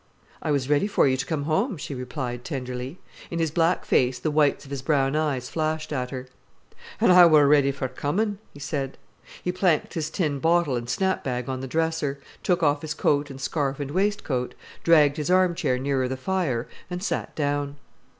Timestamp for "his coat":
12.81-13.29